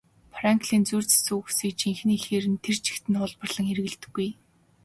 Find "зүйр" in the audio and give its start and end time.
0.89-1.05